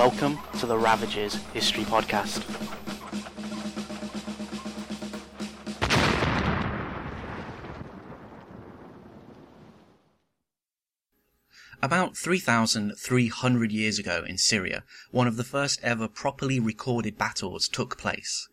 Welcome 0.00 0.38
to 0.60 0.64
the 0.64 0.78
Ravages 0.78 1.34
History 1.52 1.84
Podcast. 1.84 2.40
About 11.82 12.16
3,300 12.16 13.72
years 13.72 13.98
ago 13.98 14.24
in 14.26 14.38
Syria, 14.38 14.84
one 15.10 15.26
of 15.26 15.36
the 15.36 15.44
first 15.44 15.78
ever 15.82 16.08
properly 16.08 16.58
recorded 16.58 17.18
battles 17.18 17.68
took 17.68 17.98
place. 17.98 18.48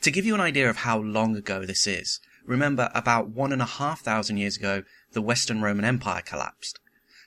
To 0.00 0.10
give 0.10 0.24
you 0.24 0.34
an 0.34 0.40
idea 0.40 0.70
of 0.70 0.78
how 0.78 0.98
long 0.98 1.36
ago 1.36 1.66
this 1.66 1.86
is, 1.86 2.20
remember 2.46 2.90
about 2.94 3.28
one 3.28 3.52
and 3.52 3.60
a 3.60 3.66
half 3.66 4.00
thousand 4.00 4.38
years 4.38 4.56
ago, 4.56 4.82
the 5.12 5.20
Western 5.20 5.60
Roman 5.60 5.84
Empire 5.84 6.22
collapsed. 6.24 6.80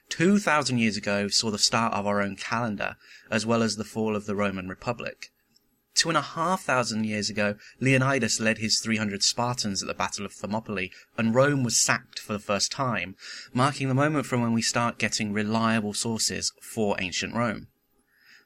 2,000 0.10 0.78
years 0.78 0.98
ago 0.98 1.28
saw 1.28 1.50
the 1.50 1.58
start 1.58 1.94
of 1.94 2.06
our 2.06 2.22
own 2.22 2.36
calendar, 2.36 2.98
as 3.30 3.46
well 3.46 3.64
as 3.64 3.76
the 3.76 3.84
fall 3.84 4.16
of 4.16 4.26
the 4.26 4.36
Roman 4.36 4.68
Republic. 4.68 5.32
Two 5.96 6.10
and 6.10 6.18
a 6.18 6.22
half 6.22 6.64
thousand 6.64 7.04
years 7.06 7.30
ago, 7.30 7.56
Leonidas 7.80 8.40
led 8.40 8.60
his 8.60 8.80
300 8.80 9.22
Spartans 9.22 9.84
at 9.84 9.88
the 9.88 9.94
Battle 9.94 10.26
of 10.26 10.32
Thermopylae, 10.32 10.92
and 11.18 11.36
Rome 11.36 11.64
was 11.64 11.78
sacked 11.78 12.20
for 12.20 12.34
the 12.34 12.40
first 12.40 12.72
time, 12.72 13.16
marking 13.54 13.88
the 13.88 13.94
moment 13.94 14.26
from 14.26 14.42
when 14.42 14.54
we 14.54 14.62
start 14.62 14.98
getting 14.98 15.34
reliable 15.34 15.94
sources 15.94 16.54
for 16.62 16.96
ancient 17.00 17.36
Rome. 17.36 17.68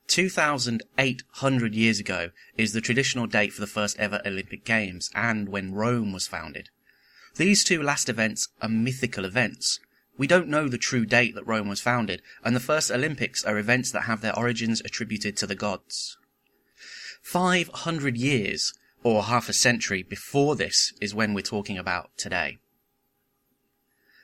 2,800 0.08 1.76
years 1.76 2.00
ago 2.00 2.32
is 2.58 2.74
the 2.74 2.82
traditional 2.82 3.28
date 3.28 3.54
for 3.54 3.62
the 3.62 3.68
first 3.68 3.98
ever 4.00 4.22
Olympic 4.26 4.66
Games, 4.66 5.10
and 5.14 5.48
when 5.48 5.74
Rome 5.74 6.12
was 6.12 6.28
founded. 6.28 6.70
These 7.36 7.64
two 7.64 7.82
last 7.82 8.10
events 8.10 8.50
are 8.62 8.70
mythical 8.70 9.26
events. 9.26 9.80
We 10.18 10.28
don't 10.28 10.48
know 10.48 10.68
the 10.68 10.78
true 10.78 11.06
date 11.06 11.34
that 11.36 11.48
Rome 11.48 11.68
was 11.68 11.82
founded, 11.82 12.22
and 12.44 12.56
the 12.56 12.60
first 12.60 12.92
Olympics 12.92 13.44
are 13.44 13.58
events 13.58 13.92
that 13.92 14.04
have 14.04 14.22
their 14.22 14.38
origins 14.38 14.82
attributed 14.82 15.36
to 15.38 15.48
the 15.48 15.56
gods. 15.56 16.18
500 17.22 18.18
years, 18.18 18.74
or 19.02 19.24
half 19.24 19.50
a 19.50 19.54
century 19.54 20.04
before 20.04 20.56
this, 20.56 20.94
is 21.02 21.16
when 21.16 21.34
we're 21.34 21.42
talking 21.42 21.78
about 21.78 22.12
today. 22.18 22.60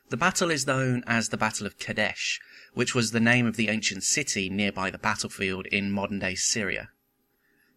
The 0.10 0.17
battle 0.17 0.52
is 0.52 0.67
known 0.67 1.04
as 1.08 1.30
the 1.30 1.38
Battle 1.38 1.66
of 1.66 1.78
Kadesh, 1.78 2.40
which 2.73 2.94
was 2.94 3.12
the 3.12 3.20
name 3.20 3.45
of 3.45 3.56
the 3.56 3.70
ancient 3.70 4.04
city 4.04 4.50
nearby 4.50 4.90
the 4.90 4.98
battlefield 4.98 5.66
in 5.67 5.92
modern 5.92 6.20
day 6.20 6.36
Syria. 6.36 6.90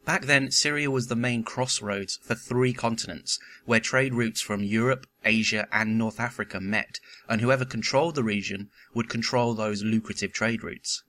Back 0.05 0.25
then, 0.25 0.51
Syria 0.51 0.91
was 0.91 1.07
the 1.07 1.17
main 1.17 1.45
crossroads 1.45 2.19
for 2.23 2.35
three 2.35 2.73
continents, 2.73 3.39
where 3.65 3.79
trade 3.79 4.15
routes 4.15 4.41
from 4.41 4.65
Europe, 4.65 5.07
Asia, 5.25 5.69
and 5.71 5.97
North 5.97 6.19
Africa 6.19 6.61
met, 6.61 6.99
and 7.29 7.41
whoever 7.41 7.65
controlled 7.65 8.17
the 8.17 8.25
region 8.25 8.69
would 8.95 9.09
control 9.09 9.55
those 9.55 9.85
lucrative 9.85 10.33
trade 10.33 10.65
routes. 10.65 11.05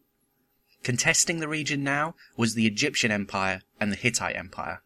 Contesting 0.83 1.39
the 1.39 1.47
region 1.47 1.83
now 1.83 2.13
was 2.37 2.53
the 2.53 2.67
Egyptian 2.67 3.09
Empire 3.09 3.61
and 3.79 3.91
the 3.91 3.97
Hittite 3.97 4.35
Empire. 4.35 4.83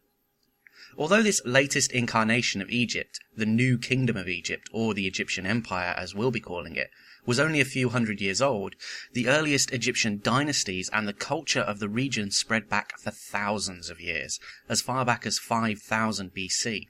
Although 0.96 1.22
this 1.22 1.42
latest 1.44 1.92
incarnation 1.92 2.62
of 2.62 2.70
Egypt, 2.70 3.20
the 3.36 3.46
new 3.46 3.76
kingdom 3.78 4.16
of 4.16 4.28
Egypt, 4.28 4.68
or 4.72 4.94
the 4.94 5.06
Egyptian 5.06 5.44
Empire 5.44 5.94
as 5.96 6.14
we'll 6.14 6.30
be 6.30 6.40
calling 6.40 6.76
it, 6.76 6.90
was 7.28 7.38
only 7.38 7.60
a 7.60 7.64
few 7.66 7.90
hundred 7.90 8.22
years 8.22 8.40
old, 8.40 8.74
the 9.12 9.28
earliest 9.28 9.70
Egyptian 9.70 10.18
dynasties 10.22 10.88
and 10.94 11.06
the 11.06 11.12
culture 11.12 11.60
of 11.60 11.78
the 11.78 11.86
region 11.86 12.30
spread 12.30 12.70
back 12.70 12.98
for 12.98 13.10
thousands 13.10 13.90
of 13.90 14.00
years, 14.00 14.40
as 14.66 14.80
far 14.80 15.04
back 15.04 15.26
as 15.26 15.38
5000 15.38 16.32
BC. 16.32 16.86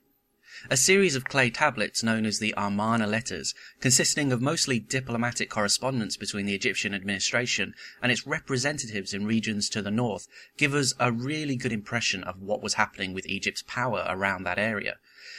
A 0.71 0.77
series 0.77 1.17
of 1.17 1.25
clay 1.25 1.51
tablets 1.51 2.05
known 2.05 2.25
as 2.25 2.39
the 2.39 2.55
Amarna 2.57 3.09
letters, 3.09 3.53
consisting 3.81 4.31
of 4.31 4.41
mostly 4.41 4.79
diplomatic 4.79 5.51
correspondence 5.51 6.17
between 6.17 6.47
the 6.47 6.55
Egyptian 6.55 6.95
administration 6.95 7.75
and 8.01 8.13
its 8.13 8.25
representatives 8.25 9.13
in 9.13 9.27
regions 9.27 9.69
to 9.71 9.83
the 9.83 9.91
north, 9.91 10.29
give 10.57 10.73
us 10.73 10.95
a 11.01 11.11
really 11.11 11.57
good 11.57 11.73
impression 11.73 12.23
of 12.23 12.41
what 12.41 12.63
was 12.63 12.75
happening 12.75 13.13
with 13.13 13.27
Egypt's 13.27 13.65
power 13.67 14.07
around 14.09 14.45
that 14.45 14.61
area, 14.61 14.99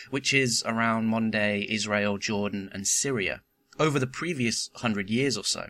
which 0.09 0.33
is 0.33 0.61
around 0.65 1.05
modern 1.05 1.31
day 1.31 1.65
Israel, 1.69 2.17
Jordan, 2.17 2.69
and 2.73 2.85
Syria, 2.85 3.43
over 3.79 3.97
the 3.97 4.07
previous 4.07 4.69
hundred 4.75 5.09
years 5.09 5.37
or 5.37 5.43
so. 5.43 5.69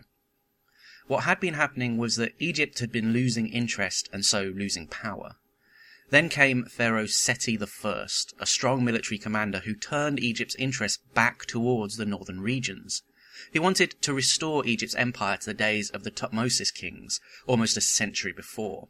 What 1.06 1.24
had 1.24 1.40
been 1.40 1.54
happening 1.54 1.96
was 1.96 2.16
that 2.16 2.34
Egypt 2.38 2.80
had 2.80 2.92
been 2.92 3.12
losing 3.12 3.48
interest 3.48 4.08
and 4.12 4.24
so 4.24 4.52
losing 4.54 4.86
power. 4.86 5.36
Then 6.10 6.28
came 6.28 6.64
Pharaoh 6.64 7.06
Seti 7.06 7.58
I, 7.60 8.06
a 8.38 8.46
strong 8.46 8.84
military 8.84 9.18
commander 9.18 9.60
who 9.60 9.74
turned 9.74 10.20
Egypt's 10.20 10.56
interests 10.56 11.02
back 11.14 11.46
towards 11.46 11.96
the 11.96 12.04
northern 12.04 12.40
regions. 12.40 13.02
He 13.52 13.58
wanted 13.58 13.94
to 14.02 14.12
restore 14.12 14.66
Egypt's 14.66 14.94
empire 14.96 15.36
to 15.38 15.46
the 15.46 15.54
days 15.54 15.88
of 15.90 16.04
the 16.04 16.10
Tutmosis 16.10 16.74
kings, 16.74 17.20
almost 17.46 17.76
a 17.76 17.80
century 17.80 18.32
before. 18.32 18.88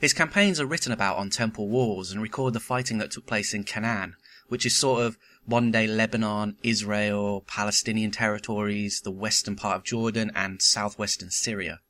His 0.00 0.12
campaigns 0.12 0.58
are 0.58 0.66
written 0.66 0.92
about 0.92 1.16
on 1.16 1.30
temple 1.30 1.68
walls 1.68 2.10
and 2.10 2.20
record 2.20 2.54
the 2.54 2.60
fighting 2.60 2.98
that 2.98 3.10
took 3.10 3.26
place 3.26 3.54
in 3.54 3.64
Canaan, 3.64 4.16
which 4.48 4.66
is 4.66 4.76
sort 4.76 5.02
of 5.02 5.16
modern 5.46 5.70
day 5.70 5.86
Lebanon, 5.86 6.56
Israel, 6.62 7.44
Palestinian 7.46 8.10
territories, 8.10 9.00
the 9.02 9.10
western 9.10 9.56
part 9.56 9.76
of 9.76 9.84
Jordan, 9.84 10.30
and 10.34 10.60
southwestern 10.60 11.30
Syria. 11.30 11.80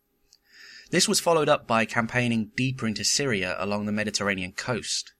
This 0.91 1.09
was 1.09 1.21
followed 1.21 1.49
up 1.49 1.67
by 1.67 1.85
campaigning 1.85 2.53
deeper 2.57 2.87
into 2.87 3.05
Syria 3.05 3.57
along 3.59 3.87
the 3.87 3.93
Mediterranean 3.93 4.53
coast. 4.53 5.13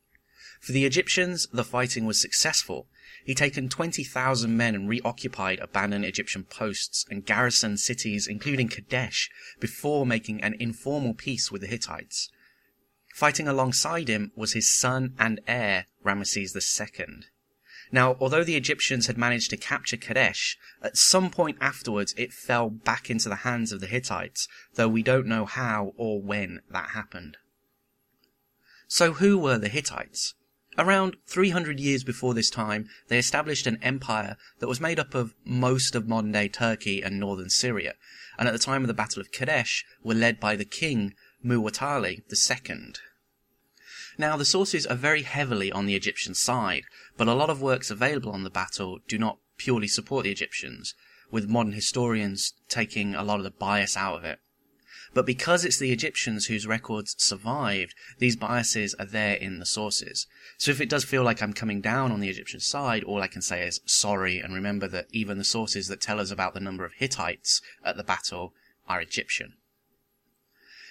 For 0.61 0.73
the 0.73 0.85
Egyptians, 0.85 1.49
the 1.53 1.65
fighting 1.65 2.07
was 2.07 2.21
successful. 2.21 2.89
He'd 3.25 3.37
taken 3.37 3.69
20,000 3.69 4.57
men 4.57 4.75
and 4.75 4.89
reoccupied 4.89 5.59
abandoned 5.59 6.05
Egyptian 6.05 6.45
posts 6.45 7.05
and 7.11 7.27
garrisoned 7.27 7.81
cities 7.81 8.27
including 8.27 8.69
Kadesh 8.69 9.29
before 9.59 10.07
making 10.07 10.43
an 10.43 10.55
informal 10.61 11.15
peace 11.15 11.51
with 11.51 11.63
the 11.63 11.67
Hittites. 11.67 12.31
Fighting 13.15 13.49
alongside 13.49 14.09
him 14.09 14.33
was 14.37 14.53
his 14.53 14.69
son 14.69 15.15
and 15.19 15.41
heir, 15.47 15.87
Ramesses 16.05 16.55
II. 16.55 17.25
Now, 17.93 18.17
although 18.21 18.45
the 18.45 18.57
Egyptians 18.57 19.07
had 19.07 19.17
managed 19.17 19.51
to 19.51 19.57
capture 19.57 19.97
Kadesh, 19.97 20.59
at 20.83 20.97
some 20.97 21.31
point 21.31 21.59
afterwards 21.61 22.15
it 22.17 22.33
fell 22.33 22.69
back 22.69 23.11
into 23.11 23.29
the 23.29 23.37
hands 23.37 23.73
of 23.73 23.81
the 23.81 23.87
Hittites, 23.87 24.49
though 24.75 24.89
we 24.89 25.03
don't 25.03 25.27
know 25.27 25.45
how 25.45 25.93
or 25.97 26.21
when 26.21 26.63
that 26.71 26.91
happened. 26.91 27.37
So 28.89 29.15
who 29.15 29.39
were 29.39 29.59
the 29.59 29.69
Hittites? 29.69 30.35
Around 30.79 31.17
300 31.27 31.81
years 31.81 32.05
before 32.05 32.35
this 32.35 32.51
time, 32.51 32.89
they 33.09 33.19
established 33.19 33.67
an 33.67 33.79
empire 33.83 34.37
that 34.59 34.69
was 34.69 34.81
made 34.81 34.99
up 34.99 35.15
of 35.15 35.35
most 35.45 35.95
of 35.95 36.07
modern 36.07 36.33
day 36.33 36.49
Turkey 36.49 37.03
and 37.03 37.19
northern 37.19 37.49
Syria, 37.49 37.95
and 38.39 38.47
at 38.47 38.53
the 38.53 38.59
time 38.59 38.83
of 38.83 38.89
the 38.89 38.95
Battle 38.95 39.21
of 39.21 39.33
Kadesh 39.33 39.85
were 40.03 40.15
led 40.15 40.39
by 40.39 40.55
the 40.55 40.67
king 40.67 41.15
Muwatalli 41.43 42.23
II. 42.31 42.93
Now, 44.19 44.37
the 44.37 44.45
sources 44.47 44.87
are 44.87 44.97
very 44.97 45.23
heavily 45.23 45.71
on 45.71 45.85
the 45.85 45.95
Egyptian 45.95 46.35
side, 46.35 46.85
but 47.17 47.29
a 47.29 47.35
lot 47.35 47.51
of 47.51 47.61
works 47.61 47.91
available 47.91 48.33
on 48.33 48.45
the 48.45 48.51
battle 48.51 49.01
do 49.07 49.19
not 49.19 49.39
purely 49.59 49.89
support 49.89 50.25
the 50.25 50.31
Egyptians, 50.31 50.95
with 51.31 51.49
modern 51.49 51.73
historians 51.73 52.55
taking 52.69 53.15
a 53.15 53.23
lot 53.23 53.39
of 53.39 53.45
the 53.45 53.51
bias 53.51 53.97
out 53.97 54.17
of 54.17 54.25
it. 54.25 54.39
But 55.13 55.27
because 55.27 55.65
it's 55.65 55.79
the 55.79 55.93
Egyptians 55.93 56.47
whose 56.47 56.67
records 56.67 57.15
survived, 57.19 57.95
these 58.19 58.37
biases 58.37 58.95
are 58.95 59.07
there 59.07 59.35
in 59.35 59.59
the 59.59 59.67
sources. 59.67 60.27
So 60.59 60.71
if 60.71 60.81
it 60.81 60.89
does 60.89 61.05
feel 61.05 61.23
like 61.23 61.43
I'm 61.43 61.53
coming 61.53 61.81
down 61.81 62.11
on 62.11 62.21
the 62.21 62.29
Egyptian 62.29 62.61
side, 62.61 63.05
all 63.05 63.23
I 63.23 63.27
can 63.27 63.43
say 63.43 63.67
is 63.67 63.81
sorry 63.87 64.41
and 64.41 64.55
remember 64.55 64.89
that 64.89 65.07
even 65.13 65.39
the 65.39 65.45
sources 65.45 65.89
that 65.89 66.01
tell 66.01 66.21
us 66.21 66.31
about 66.31 66.55
the 66.55 66.61
number 66.61 66.85
of 66.85 66.95
Hittites 66.95 67.63
at 67.85 67.97
the 67.97 68.05
battle 68.05 68.53
are 68.89 69.01
Egyptian. 69.01 69.55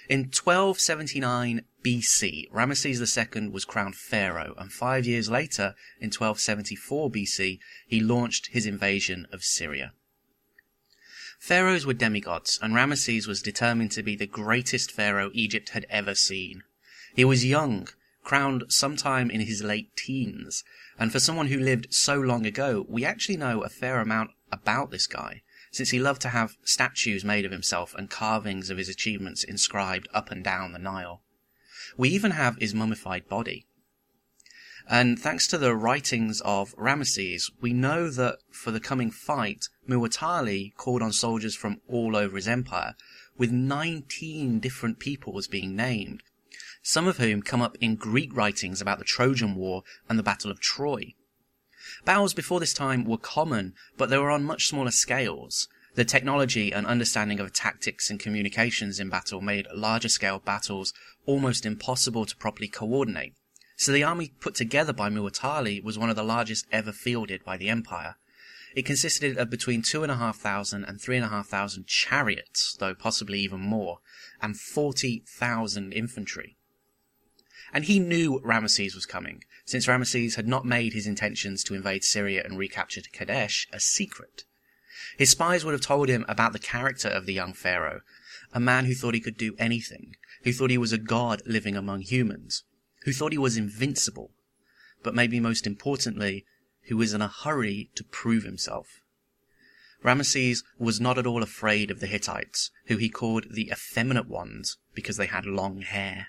In 0.07 0.25
1279 0.25 1.65
BC, 1.83 2.51
Ramesses 2.51 3.33
II 3.35 3.49
was 3.49 3.65
crowned 3.65 3.95
pharaoh, 3.95 4.53
and 4.55 4.71
five 4.71 5.07
years 5.07 5.31
later, 5.31 5.73
in 5.99 6.11
1274 6.11 7.09
BC, 7.09 7.59
he 7.87 7.99
launched 7.99 8.47
his 8.47 8.67
invasion 8.67 9.25
of 9.31 9.43
Syria. 9.43 9.93
Pharaohs 11.39 11.87
were 11.87 11.93
demigods, 11.95 12.59
and 12.61 12.75
Ramesses 12.75 13.25
was 13.25 13.41
determined 13.41 13.91
to 13.93 14.03
be 14.03 14.15
the 14.15 14.27
greatest 14.27 14.91
pharaoh 14.91 15.31
Egypt 15.33 15.69
had 15.69 15.87
ever 15.89 16.13
seen. 16.13 16.61
He 17.15 17.25
was 17.25 17.43
young, 17.43 17.87
crowned 18.23 18.65
sometime 18.69 19.31
in 19.31 19.41
his 19.41 19.63
late 19.63 19.95
teens, 19.95 20.63
and 20.99 21.11
for 21.11 21.19
someone 21.19 21.47
who 21.47 21.59
lived 21.59 21.91
so 21.91 22.19
long 22.19 22.45
ago, 22.45 22.85
we 22.87 23.03
actually 23.03 23.37
know 23.37 23.63
a 23.63 23.69
fair 23.69 23.99
amount 23.99 24.31
about 24.51 24.91
this 24.91 25.07
guy 25.07 25.41
since 25.75 25.89
he 25.89 25.99
loved 25.99 26.21
to 26.21 26.29
have 26.29 26.55
statues 26.63 27.25
made 27.25 27.43
of 27.43 27.51
himself 27.51 27.93
and 27.95 28.09
carvings 28.09 28.69
of 28.69 28.77
his 28.77 28.87
achievements 28.87 29.43
inscribed 29.43 30.07
up 30.13 30.31
and 30.31 30.41
down 30.41 30.71
the 30.71 30.79
Nile. 30.79 31.21
We 31.97 32.07
even 32.07 32.31
have 32.31 32.55
his 32.55 32.73
mummified 32.73 33.27
body. 33.27 33.67
And 34.87 35.19
thanks 35.19 35.47
to 35.47 35.57
the 35.57 35.75
writings 35.75 36.39
of 36.45 36.73
Ramesses, 36.77 37.51
we 37.59 37.73
know 37.73 38.09
that 38.09 38.37
for 38.51 38.71
the 38.71 38.79
coming 38.79 39.11
fight, 39.11 39.67
Muwatalli 39.85 40.73
called 40.77 41.01
on 41.01 41.11
soldiers 41.11 41.55
from 41.55 41.81
all 41.89 42.15
over 42.15 42.37
his 42.37 42.47
empire, 42.47 42.95
with 43.37 43.51
19 43.51 44.59
different 44.59 44.97
peoples 44.97 45.49
being 45.49 45.75
named, 45.75 46.23
some 46.83 47.05
of 47.05 47.17
whom 47.17 47.41
come 47.41 47.61
up 47.61 47.75
in 47.81 47.97
Greek 47.97 48.33
writings 48.33 48.79
about 48.79 48.97
the 48.97 49.03
Trojan 49.03 49.55
War 49.55 49.83
and 50.07 50.17
the 50.17 50.23
Battle 50.23 50.51
of 50.51 50.61
Troy. 50.61 51.15
Battles 52.05 52.35
before 52.35 52.59
this 52.59 52.73
time 52.73 53.03
were 53.03 53.17
common, 53.17 53.73
but 53.97 54.09
they 54.11 54.17
were 54.19 54.29
on 54.29 54.43
much 54.43 54.67
smaller 54.67 54.91
scales. 54.91 55.67
The 55.95 56.05
technology 56.05 56.71
and 56.71 56.85
understanding 56.85 57.39
of 57.39 57.51
tactics 57.51 58.11
and 58.11 58.19
communications 58.19 58.99
in 58.99 59.09
battle 59.09 59.41
made 59.41 59.67
larger 59.73 60.09
scale 60.09 60.39
battles 60.39 60.93
almost 61.25 61.65
impossible 61.65 62.25
to 62.25 62.35
properly 62.35 62.67
coordinate. 62.67 63.33
So 63.77 63.91
the 63.91 64.03
army 64.03 64.33
put 64.39 64.53
together 64.53 64.93
by 64.93 65.09
Muwatalli 65.09 65.83
was 65.83 65.97
one 65.97 66.11
of 66.11 66.15
the 66.15 66.23
largest 66.23 66.67
ever 66.71 66.91
fielded 66.91 67.43
by 67.43 67.57
the 67.57 67.69
Empire. 67.69 68.15
It 68.75 68.85
consisted 68.85 69.37
of 69.37 69.49
between 69.49 69.81
two 69.81 70.03
and 70.03 70.11
a 70.11 70.17
half 70.17 70.37
thousand 70.37 70.85
and 70.85 71.01
three 71.01 71.15
and 71.15 71.25
a 71.25 71.29
half 71.29 71.47
thousand 71.47 71.87
chariots, 71.87 72.75
though 72.77 72.93
possibly 72.93 73.39
even 73.39 73.61
more, 73.61 73.99
and 74.41 74.59
40,000 74.59 75.91
infantry. 75.91 76.57
And 77.73 77.85
he 77.85 77.99
knew 77.99 78.41
Ramesses 78.41 78.93
was 78.93 79.05
coming, 79.05 79.43
since 79.65 79.87
Ramesses 79.87 80.35
had 80.35 80.47
not 80.47 80.65
made 80.65 80.93
his 80.93 81.07
intentions 81.07 81.63
to 81.63 81.73
invade 81.73 82.03
Syria 82.03 82.43
and 82.45 82.57
recapture 82.57 83.01
Kadesh 83.11 83.67
a 83.73 83.79
secret. 83.79 84.43
His 85.17 85.31
spies 85.31 85.65
would 85.65 85.73
have 85.73 85.81
told 85.81 86.07
him 86.07 86.23
about 86.27 86.53
the 86.53 86.59
character 86.59 87.09
of 87.09 87.25
the 87.25 87.33
young 87.33 87.53
pharaoh, 87.53 88.01
a 88.53 88.59
man 88.59 88.85
who 88.85 88.93
thought 88.93 89.15
he 89.15 89.19
could 89.19 89.37
do 89.37 89.55
anything, 89.57 90.15
who 90.43 90.53
thought 90.53 90.69
he 90.69 90.77
was 90.77 90.93
a 90.93 90.97
god 90.97 91.41
living 91.45 91.75
among 91.75 92.01
humans, 92.01 92.63
who 93.03 93.11
thought 93.11 93.31
he 93.31 93.37
was 93.37 93.57
invincible, 93.57 94.31
but 95.03 95.15
maybe 95.15 95.39
most 95.39 95.65
importantly, 95.65 96.45
who 96.87 96.97
was 96.97 97.13
in 97.13 97.21
a 97.21 97.27
hurry 97.27 97.89
to 97.95 98.03
prove 98.03 98.43
himself. 98.43 99.01
Ramesses 100.03 100.63
was 100.77 101.01
not 101.01 101.17
at 101.17 101.25
all 101.25 101.41
afraid 101.41 101.89
of 101.89 101.99
the 101.99 102.07
Hittites, 102.07 102.69
who 102.85 102.97
he 102.97 103.09
called 103.09 103.47
the 103.49 103.69
effeminate 103.71 104.27
ones 104.27 104.77
because 104.93 105.17
they 105.17 105.25
had 105.25 105.47
long 105.47 105.81
hair. 105.81 106.27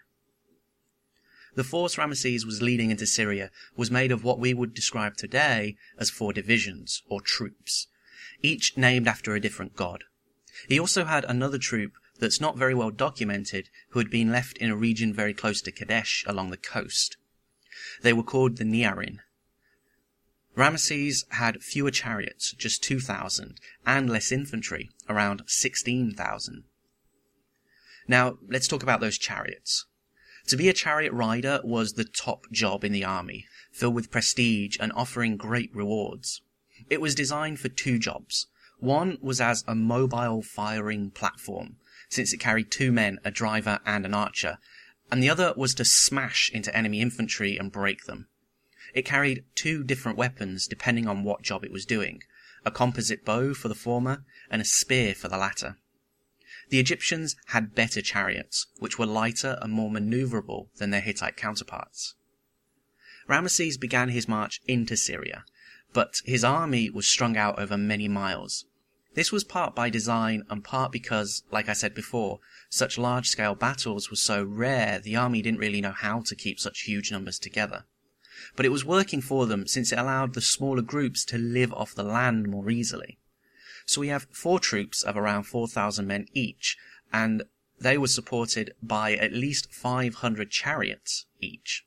The 1.56 1.64
force 1.64 1.97
Ramesses 1.97 2.44
was 2.44 2.61
leading 2.61 2.91
into 2.91 3.06
Syria 3.06 3.50
was 3.76 3.91
made 3.91 4.12
of 4.12 4.23
what 4.23 4.38
we 4.38 4.53
would 4.53 4.75
describe 4.75 5.17
today 5.17 5.76
as 5.99 6.11
four 6.11 6.35
divisions, 6.35 7.03
or 7.08 7.23
troops, 7.23 7.88
each 8.43 8.76
named 8.76 9.08
after 9.08 9.35
a 9.35 9.41
different 9.41 9.75
god. 9.75 10.05
He 10.69 10.79
also 10.79 11.06
had 11.06 11.25
another 11.25 11.56
troop 11.56 11.93
that's 12.19 12.43
not 12.43 12.58
very 12.58 12.75
well 12.75 12.91
documented 12.91 13.70
who 13.91 13.99
had 13.99 14.11
been 14.11 14.31
left 14.31 14.58
in 14.58 14.70
a 14.70 14.76
region 14.76 15.14
very 15.14 15.32
close 15.32 15.62
to 15.62 15.73
Kadesh 15.73 16.25
along 16.26 16.50
the 16.50 16.58
coast. 16.58 17.17
They 18.03 18.12
were 18.12 18.23
called 18.23 18.58
the 18.58 18.64
Nearin. 18.64 19.20
Ramesses 20.56 21.25
had 21.31 21.62
fewer 21.62 21.91
chariots, 21.91 22.53
just 22.53 22.82
2,000, 22.82 23.58
and 23.87 24.11
less 24.11 24.31
infantry, 24.31 24.91
around 25.08 25.43
16,000. 25.47 26.64
Now, 28.06 28.38
let's 28.47 28.69
talk 28.69 28.82
about 28.82 29.00
those 29.00 29.17
chariots. 29.17 29.87
To 30.48 30.56
be 30.56 30.69
a 30.69 30.72
chariot 30.72 31.12
rider 31.12 31.60
was 31.64 31.94
the 31.94 32.04
top 32.04 32.50
job 32.52 32.84
in 32.84 32.93
the 32.93 33.04
army, 33.04 33.46
filled 33.72 33.94
with 33.96 34.12
prestige 34.12 34.76
and 34.78 34.93
offering 34.93 35.37
great 35.37 35.75
rewards. 35.75 36.40
It 36.88 37.00
was 37.00 37.16
designed 37.16 37.58
for 37.58 37.69
two 37.69 37.98
jobs. 37.98 38.46
One 38.78 39.19
was 39.20 39.40
as 39.40 39.64
a 39.66 39.75
mobile 39.75 40.43
firing 40.43 41.10
platform, 41.10 41.76
since 42.08 42.32
it 42.32 42.38
carried 42.38 42.70
two 42.70 42.93
men, 42.93 43.19
a 43.25 43.31
driver 43.32 43.81
and 43.84 44.06
an 44.06 44.14
archer, 44.14 44.58
and 45.10 45.20
the 45.20 45.31
other 45.31 45.52
was 45.56 45.75
to 45.75 45.84
smash 45.84 46.50
into 46.52 46.75
enemy 46.76 47.00
infantry 47.00 47.56
and 47.56 47.72
break 47.72 48.04
them. 48.04 48.28
It 48.94 49.04
carried 49.04 49.44
two 49.56 49.82
different 49.82 50.16
weapons 50.16 50.69
depending 50.69 51.08
on 51.08 51.25
what 51.25 51.43
job 51.43 51.64
it 51.64 51.72
was 51.72 51.84
doing, 51.84 52.22
a 52.64 52.70
composite 52.70 53.25
bow 53.25 53.52
for 53.52 53.66
the 53.66 53.75
former 53.75 54.25
and 54.48 54.62
a 54.62 54.64
spear 54.64 55.14
for 55.14 55.26
the 55.26 55.38
latter. 55.38 55.76
The 56.69 56.81
Egyptians 56.81 57.37
had 57.47 57.75
better 57.75 58.03
chariots, 58.03 58.67
which 58.79 58.99
were 58.99 59.07
lighter 59.07 59.59
and 59.63 59.73
more 59.73 59.91
maneuverable 59.91 60.69
than 60.77 60.91
their 60.91 61.01
Hittite 61.01 61.37
counterparts. 61.37 62.15
Ramesses 63.29 63.79
began 63.79 64.09
his 64.09 64.29
march 64.29 64.61
into 64.67 64.97
Syria, 64.97 65.45
but 65.93 66.21
his 66.25 66.45
army 66.45 66.91
was 66.91 67.07
strung 67.07 67.37
out 67.37 67.59
over 67.59 67.77
many 67.77 68.09
miles. 68.09 68.65
This 69.15 69.33
was 69.33 69.45
part 69.45 69.75
by 69.75 69.89
design 69.89 70.45
and 70.51 70.63
part 70.63 70.93
because, 70.93 71.43
like 71.51 71.69
I 71.69 71.73
said 71.73 71.95
before, 71.95 72.41
such 72.69 72.99
large 72.99 73.29
scale 73.29 73.55
battles 73.55 74.11
were 74.11 74.17
so 74.17 74.45
rare 74.45 74.99
the 74.99 75.17
army 75.17 75.41
didn't 75.43 75.61
really 75.61 75.81
know 75.81 75.93
how 75.93 76.21
to 76.21 76.37
keep 76.37 76.61
such 76.61 76.83
huge 76.83 77.11
numbers 77.11 77.39
together. 77.39 77.85
But 78.57 78.67
it 78.67 78.71
was 78.71 78.85
working 78.85 79.23
for 79.23 79.47
them 79.47 79.67
since 79.67 79.91
it 79.91 79.99
allowed 79.99 80.35
the 80.35 80.43
smaller 80.43 80.83
groups 80.83 81.25
to 81.27 81.39
live 81.39 81.73
off 81.73 81.95
the 81.95 82.03
land 82.03 82.49
more 82.49 82.71
easily. 82.71 83.19
So 83.87 84.00
we 84.00 84.09
have 84.09 84.27
four 84.33 84.59
troops 84.59 85.03
of 85.03 85.17
around 85.17 85.44
4,000 85.44 86.06
men 86.06 86.27
each, 86.35 86.77
and 87.12 87.44
they 87.79 87.97
were 87.97 88.09
supported 88.09 88.75
by 88.83 89.15
at 89.15 89.33
least 89.33 89.73
500 89.73 90.50
chariots 90.50 91.27
each. 91.41 91.85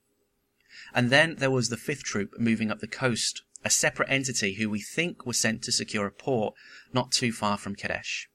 And 0.93 1.09
then 1.09 1.35
there 1.35 1.51
was 1.51 1.69
the 1.69 1.77
fifth 1.77 2.03
troop 2.03 2.39
moving 2.39 2.71
up 2.71 2.79
the 2.79 2.87
coast, 2.87 3.43
a 3.63 3.69
separate 3.69 4.09
entity 4.09 4.53
who 4.53 4.69
we 4.69 4.79
think 4.79 5.25
was 5.25 5.37
sent 5.37 5.61
to 5.63 5.71
secure 5.71 6.07
a 6.07 6.11
port 6.11 6.55
not 6.93 7.11
too 7.11 7.33
far 7.33 7.57
from 7.57 7.75
Kadesh. 7.75 8.29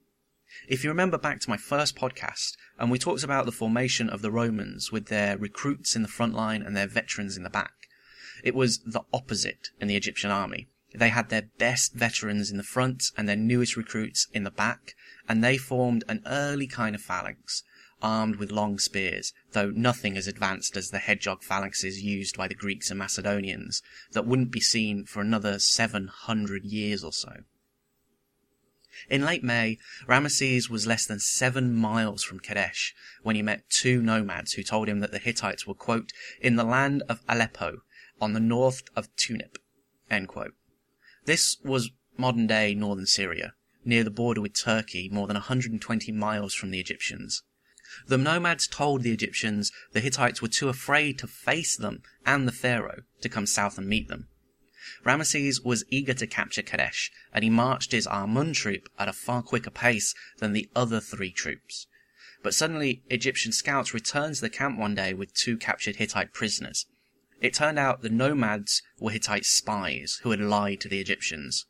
If 0.69 0.84
you 0.84 0.90
remember 0.90 1.19
back 1.19 1.40
to 1.40 1.50
my 1.50 1.56
first 1.56 1.96
podcast, 1.96 2.56
and 2.78 2.90
we 2.90 2.99
talked 2.99 3.25
about 3.25 3.46
the 3.46 3.52
formation 3.52 4.10
of 4.10 4.22
the 4.22 4.31
Romans 4.31 4.93
with 4.93 5.06
their 5.06 5.38
recruits 5.38 5.96
in 5.96 6.02
the 6.02 6.08
front 6.08 6.34
line 6.34 6.62
and 6.62 6.76
their 6.76 6.87
veterans 6.87 7.37
in 7.37 7.43
the 7.43 7.50
back, 7.50 7.72
it 8.43 8.55
was 8.55 8.81
the 8.81 9.02
opposite 9.12 9.70
in 9.81 9.88
the 9.88 9.96
Egyptian 9.96 10.31
army. 10.31 10.69
They 10.94 11.08
had 11.08 11.29
their 11.29 11.49
best 11.58 11.94
veterans 11.94 12.52
in 12.52 12.56
the 12.56 12.62
front 12.62 13.11
and 13.17 13.29
their 13.29 13.37
newest 13.37 13.76
recruits 13.76 14.29
in 14.32 14.44
the 14.44 14.50
back, 14.50 14.94
and 15.29 15.43
they 15.43 15.56
formed 15.56 16.05
an 16.08 16.23
early 16.25 16.69
kind 16.69 16.94
of 16.94 17.02
phalanx, 17.02 17.64
armed 18.00 18.37
with 18.37 18.52
long 18.52 18.79
spears, 18.79 19.32
though 19.52 19.70
nothing 19.70 20.17
as 20.17 20.29
advanced 20.29 20.76
as 20.76 20.91
the 20.91 21.00
hedgehog 21.00 21.43
phalanxes 21.43 22.00
used 22.00 22.37
by 22.37 22.46
the 22.46 22.55
Greeks 22.55 22.91
and 22.91 22.99
Macedonians, 22.99 23.82
that 24.12 24.26
wouldn't 24.26 24.52
be 24.52 24.61
seen 24.61 25.05
for 25.05 25.20
another 25.20 25.58
700 25.58 26.64
years 26.64 27.02
or 27.02 27.12
so. 27.12 27.43
In 29.11 29.25
late 29.25 29.43
May, 29.43 29.79
Ramesses 30.06 30.70
was 30.70 30.87
less 30.87 31.06
than 31.06 31.19
seven 31.19 31.75
miles 31.75 32.23
from 32.23 32.38
Kadesh 32.38 32.94
when 33.25 33.35
he 33.35 33.43
met 33.43 33.69
two 33.69 34.00
nomads 34.00 34.52
who 34.52 34.62
told 34.62 34.88
him 34.88 35.00
that 35.00 35.11
the 35.11 35.19
Hittites 35.19 35.67
were, 35.67 35.75
quote, 35.75 36.12
in 36.41 36.55
the 36.55 36.62
land 36.62 37.02
of 37.08 37.20
Aleppo, 37.29 37.79
on 38.20 38.32
the 38.32 38.41
north 38.41 38.82
of 38.94 39.14
Tunip, 39.17 39.56
end 40.08 40.29
quote. 40.29 40.55
This 41.26 41.56
was 41.64 41.90
modern 42.18 42.46
day 42.46 42.74
northern 42.74 43.06
Syria, 43.06 43.54
near 43.84 44.04
the 44.04 44.10
border 44.10 44.40
with 44.40 44.54
Turkey, 44.54 45.08
more 45.10 45.26
than 45.26 45.34
120 45.34 46.12
miles 46.12 46.52
from 46.54 46.70
the 46.70 46.80
Egyptians. 46.80 47.42
The 48.06 48.18
nomads 48.18 48.66
told 48.66 49.02
the 49.02 49.12
Egyptians 49.12 49.72
the 49.92 50.00
Hittites 50.00 50.42
were 50.42 50.48
too 50.48 50.68
afraid 50.68 51.18
to 51.18 51.26
face 51.26 51.76
them 51.76 52.02
and 52.26 52.46
the 52.46 52.52
pharaoh 52.52 53.02
to 53.22 53.28
come 53.28 53.46
south 53.46 53.78
and 53.78 53.88
meet 53.88 54.08
them. 54.08 54.28
Ramesses 55.04 55.62
was 55.64 55.84
eager 55.88 56.12
to 56.12 56.26
capture 56.26 56.62
Kadesh, 56.62 57.10
and 57.32 57.43
he 57.43 57.50
marched 57.50 57.93
his 57.93 58.06
Amun 58.06 58.52
troop 58.52 58.88
at 58.98 59.08
a 59.08 59.14
far 59.14 59.43
quicker 59.43 59.70
pace 59.70 60.14
than 60.38 60.52
the 60.52 60.69
other 60.76 61.00
three 61.00 61.31
troops. 61.31 61.86
But 62.43 62.54
suddenly, 62.54 63.02
Egyptian 63.08 63.52
scouts 63.52 63.94
returned 63.94 64.34
to 64.34 64.40
the 64.43 64.50
camp 64.50 64.78
one 64.78 64.94
day 64.94 65.14
with 65.14 65.32
two 65.32 65.56
captured 65.56 65.96
Hittite 65.96 66.34
prisoners. 66.34 66.86
It 67.41 67.55
turned 67.55 67.79
out 67.79 68.03
the 68.03 68.08
nomads 68.08 68.82
were 68.98 69.10
Hittite 69.10 69.44
spies 69.44 70.20
who 70.22 70.31
had 70.31 70.41
lied 70.41 70.81
to 70.81 70.88
the 70.88 71.00
Egyptians. 71.00 71.67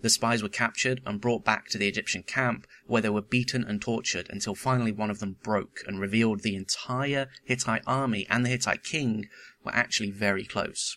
The 0.00 0.10
spies 0.10 0.42
were 0.42 0.48
captured 0.48 1.00
and 1.06 1.20
brought 1.20 1.44
back 1.44 1.68
to 1.68 1.78
the 1.78 1.86
Egyptian 1.86 2.24
camp 2.24 2.66
where 2.86 3.02
they 3.02 3.08
were 3.08 3.22
beaten 3.22 3.62
and 3.62 3.80
tortured 3.80 4.28
until 4.30 4.54
finally 4.54 4.90
one 4.90 5.10
of 5.10 5.20
them 5.20 5.36
broke 5.42 5.80
and 5.86 6.00
revealed 6.00 6.40
the 6.40 6.56
entire 6.56 7.28
Hittite 7.44 7.82
army 7.86 8.26
and 8.28 8.44
the 8.44 8.50
Hittite 8.50 8.82
king 8.82 9.28
were 9.64 9.74
actually 9.74 10.10
very 10.10 10.44
close. 10.44 10.96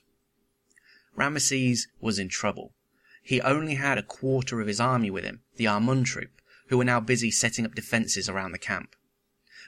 Ramesses 1.16 1.88
was 2.02 2.18
in 2.18 2.30
trouble. 2.30 2.74
He 3.22 3.42
only 3.42 3.76
had 3.76 3.98
a 3.98 4.04
quarter 4.04 4.60
of 4.60 4.68
his 4.68 4.80
army 4.80 5.10
with 5.10 5.24
him, 5.24 5.42
the 5.56 5.68
Amun 5.68 6.04
troop, 6.04 6.42
who 6.68 6.78
were 6.78 6.86
now 6.86 7.00
busy 7.00 7.32
setting 7.32 7.66
up 7.66 7.76
defenses 7.76 8.28
around 8.28 8.52
the 8.52 8.60
camp. 8.60 8.96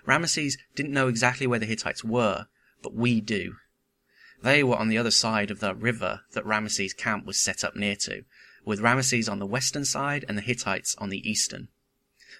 Ramesses 0.06 0.58
didn't 0.76 0.94
know 0.94 1.08
exactly 1.08 1.48
where 1.48 1.60
the 1.60 1.66
Hittites 1.66 2.04
were, 2.04 2.48
but 2.82 2.94
we 2.94 3.22
do. 3.22 3.56
They 4.44 4.64
were 4.64 4.78
on 4.78 4.90
the 4.90 4.98
other 4.98 5.12
side 5.12 5.50
of 5.50 5.60
the 5.60 5.74
river 5.74 6.22
that 6.34 6.46
Ramesses' 6.46 6.96
camp 6.96 7.26
was 7.26 7.40
set 7.40 7.64
up 7.64 7.76
near 7.76 7.96
to, 7.96 8.24
with 8.64 8.80
Ramesses 8.80 9.28
on 9.28 9.40
the 9.40 9.48
western 9.48 9.84
side 9.84 10.26
and 10.28 10.38
the 10.38 10.44
Hittites 10.44 10.96
on 11.00 11.10
the 11.10 11.28
eastern. 11.28 11.70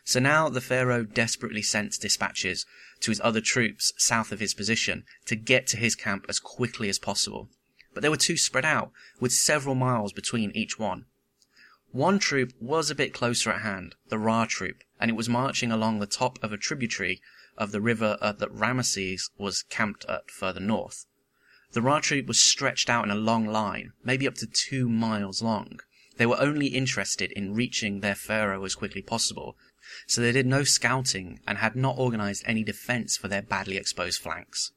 So 0.04 0.20
now 0.20 0.48
the 0.48 0.62
pharaoh 0.62 1.04
desperately 1.04 1.62
sent 1.62 2.00
dispatches 2.00 2.66
to 3.00 3.12
his 3.12 3.20
other 3.24 3.42
troops 3.42 3.94
south 3.98 4.32
of 4.32 4.40
his 4.40 4.54
position 4.54 5.06
to 5.26 5.36
get 5.36 5.66
to 5.68 5.78
his 5.78 5.96
camp 5.96 6.26
as 6.30 6.40
quickly 6.40 6.88
as 6.88 7.00
possible. 7.00 7.50
But 7.94 8.04
they 8.04 8.10
were 8.10 8.16
too 8.16 8.38
spread 8.38 8.64
out, 8.64 8.92
with 9.20 9.34
several 9.34 9.74
miles 9.74 10.14
between 10.14 10.52
each 10.52 10.78
one. 10.78 11.06
One 11.92 12.20
troop 12.20 12.54
was 12.62 12.92
a 12.92 12.96
bit 12.96 13.12
closer 13.12 13.50
at 13.50 13.62
hand, 13.62 13.96
the 14.10 14.20
Ra 14.20 14.46
troop, 14.46 14.84
and 15.00 15.10
it 15.10 15.16
was 15.16 15.28
marching 15.28 15.72
along 15.72 15.98
the 15.98 16.06
top 16.06 16.38
of 16.44 16.54
a 16.54 16.58
tributary 16.58 17.22
of 17.58 17.72
the 17.72 17.82
river 17.82 18.20
uh, 18.22 18.34
that 18.34 18.54
Ramesses 18.54 19.32
was 19.40 19.64
camped 19.64 20.06
at 20.06 20.30
further 20.30 20.60
north. 20.60 21.07
The 21.74 21.82
Ra 21.82 22.00
troop 22.00 22.28
was 22.28 22.40
stretched 22.40 22.90
out 22.90 23.04
in 23.04 23.12
a 23.12 23.16
long 23.16 23.46
line, 23.46 23.92
maybe 24.04 24.28
up 24.28 24.36
to 24.36 24.48
two 24.48 24.88
miles 24.88 25.42
long. 25.42 25.80
They 26.18 26.26
were 26.26 26.40
only 26.40 26.68
interested 26.68 27.32
in 27.34 27.54
reaching 27.54 28.00
their 28.00 28.16
pharaoh 28.16 28.64
as 28.64 28.76
quickly 28.76 29.02
possible, 29.02 29.58
so 30.08 30.22
they 30.22 30.32
did 30.32 30.46
no 30.46 30.64
scouting 30.64 31.40
and 31.46 31.58
had 31.60 31.76
not 31.76 31.98
organized 31.98 32.44
any 32.46 32.64
defense 32.64 33.18
for 33.18 33.28
their 33.28 33.42
badly 33.42 33.78
exposed 33.78 34.22
flanks. 34.22 34.72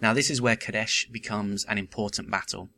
Now 0.00 0.14
this 0.14 0.30
is 0.30 0.40
where 0.40 0.56
Kadesh 0.56 1.06
becomes 1.10 1.64
an 1.64 1.78
important 1.78 2.30
battle. 2.30 2.70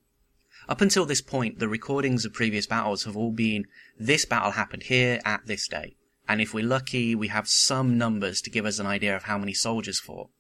Up 0.69 0.81
until 0.81 1.07
this 1.07 1.21
point, 1.21 1.59
the 1.59 1.69
recordings 1.69 2.25
of 2.25 2.33
previous 2.33 2.67
battles 2.67 3.05
have 3.05 3.17
all 3.17 3.33
been 3.33 3.67
this 3.99 4.25
battle 4.25 4.53
happened 4.53 4.85
here 4.85 5.21
at 5.25 5.47
this 5.47 5.67
date. 5.67 5.97
And 6.29 6.41
if 6.41 6.55
we're 6.55 6.65
lucky, 6.65 7.15
we 7.15 7.29
have 7.29 7.49
some 7.49 7.99
numbers 7.99 8.41
to 8.43 8.51
give 8.51 8.65
us 8.65 8.79
an 8.79 8.87
idea 8.87 9.17
of 9.17 9.25
how 9.25 9.39
many 9.39 9.55
soldiers 9.55 9.99
fought. 9.99 10.31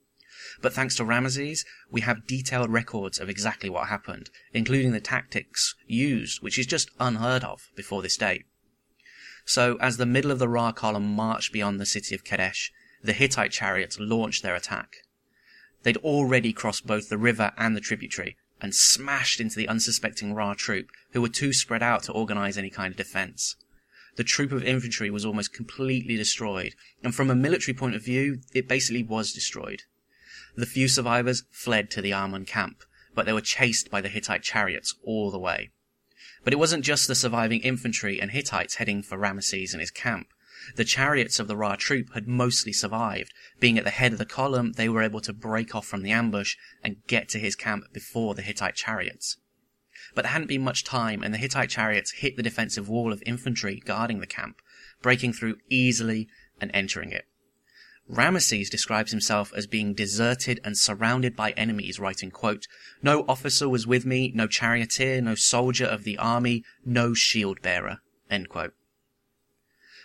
But 0.60 0.72
thanks 0.72 0.96
to 0.96 1.04
Ramesses, 1.04 1.64
we 1.90 2.02
have 2.02 2.26
detailed 2.26 2.70
records 2.70 3.18
of 3.18 3.28
exactly 3.28 3.70
what 3.70 3.88
happened, 3.88 4.30
including 4.52 4.92
the 4.92 5.00
tactics 5.00 5.74
used, 5.86 6.42
which 6.42 6.58
is 6.58 6.66
just 6.66 6.90
unheard 7.00 7.44
of 7.44 7.70
before 7.74 8.02
this 8.02 8.16
date. 8.16 8.44
So, 9.44 9.76
as 9.80 9.96
the 9.96 10.06
middle 10.06 10.30
of 10.30 10.38
the 10.38 10.48
Ra 10.48 10.72
column 10.72 11.14
marched 11.14 11.52
beyond 11.52 11.80
the 11.80 11.86
city 11.86 12.14
of 12.14 12.24
Kadesh, 12.24 12.72
the 13.02 13.12
Hittite 13.12 13.50
chariots 13.50 13.98
launched 13.98 14.42
their 14.42 14.54
attack. 14.54 14.98
They'd 15.82 15.96
already 15.98 16.52
crossed 16.52 16.86
both 16.86 17.08
the 17.08 17.18
river 17.18 17.52
and 17.56 17.74
the 17.74 17.80
tributary, 17.80 18.36
and 18.60 18.74
smashed 18.74 19.40
into 19.40 19.56
the 19.56 19.66
unsuspecting 19.68 20.34
Ra 20.34 20.54
troop, 20.54 20.90
who 21.12 21.20
were 21.20 21.28
too 21.28 21.52
spread 21.52 21.82
out 21.82 22.04
to 22.04 22.12
organize 22.12 22.56
any 22.56 22.70
kind 22.70 22.92
of 22.92 22.96
defense. 22.96 23.56
The 24.14 24.24
troop 24.24 24.52
of 24.52 24.62
infantry 24.62 25.10
was 25.10 25.24
almost 25.24 25.52
completely 25.52 26.16
destroyed, 26.16 26.74
and 27.02 27.14
from 27.14 27.30
a 27.30 27.34
military 27.34 27.74
point 27.74 27.96
of 27.96 28.04
view, 28.04 28.40
it 28.54 28.68
basically 28.68 29.02
was 29.02 29.32
destroyed. 29.32 29.82
The 30.54 30.66
few 30.66 30.88
survivors 30.88 31.44
fled 31.50 31.90
to 31.92 32.02
the 32.02 32.12
Amun 32.12 32.44
camp, 32.44 32.82
but 33.14 33.26
they 33.26 33.32
were 33.32 33.40
chased 33.40 33.90
by 33.90 34.00
the 34.00 34.08
Hittite 34.08 34.42
chariots 34.42 34.94
all 35.02 35.30
the 35.30 35.38
way. 35.38 35.70
But 36.44 36.52
it 36.52 36.58
wasn't 36.58 36.84
just 36.84 37.08
the 37.08 37.14
surviving 37.14 37.60
infantry 37.60 38.20
and 38.20 38.30
Hittites 38.30 38.74
heading 38.74 39.02
for 39.02 39.16
Ramesses 39.16 39.72
and 39.72 39.80
his 39.80 39.90
camp. 39.90 40.28
The 40.76 40.84
chariots 40.84 41.40
of 41.40 41.48
the 41.48 41.56
Ra 41.56 41.76
troop 41.76 42.12
had 42.14 42.28
mostly 42.28 42.72
survived. 42.72 43.32
Being 43.58 43.78
at 43.78 43.84
the 43.84 43.90
head 43.90 44.12
of 44.12 44.18
the 44.18 44.26
column, 44.26 44.72
they 44.72 44.88
were 44.88 45.02
able 45.02 45.20
to 45.22 45.32
break 45.32 45.74
off 45.74 45.86
from 45.86 46.02
the 46.02 46.12
ambush 46.12 46.56
and 46.84 47.04
get 47.06 47.28
to 47.30 47.38
his 47.38 47.56
camp 47.56 47.92
before 47.92 48.34
the 48.34 48.42
Hittite 48.42 48.74
chariots. 48.74 49.38
But 50.14 50.22
there 50.22 50.32
hadn't 50.32 50.48
been 50.48 50.62
much 50.62 50.84
time, 50.84 51.22
and 51.22 51.32
the 51.32 51.38
Hittite 51.38 51.70
chariots 51.70 52.12
hit 52.12 52.36
the 52.36 52.42
defensive 52.42 52.88
wall 52.88 53.12
of 53.12 53.22
infantry 53.24 53.80
guarding 53.84 54.20
the 54.20 54.26
camp, 54.26 54.60
breaking 55.00 55.32
through 55.32 55.58
easily 55.70 56.28
and 56.60 56.70
entering 56.74 57.10
it. 57.10 57.26
Ramesses 58.10 58.68
describes 58.68 59.12
himself 59.12 59.52
as 59.54 59.66
being 59.66 59.94
deserted 59.94 60.60
and 60.64 60.76
surrounded 60.76 61.36
by 61.36 61.52
enemies, 61.52 62.00
writing, 62.00 62.30
quote, 62.30 62.66
No 63.02 63.24
officer 63.28 63.68
was 63.68 63.86
with 63.86 64.04
me, 64.04 64.32
no 64.34 64.48
charioteer, 64.48 65.20
no 65.20 65.34
soldier 65.34 65.86
of 65.86 66.04
the 66.04 66.18
army, 66.18 66.64
no 66.84 67.14
shield 67.14 67.62
bearer. 67.62 67.98
End 68.28 68.48
quote. 68.48 68.74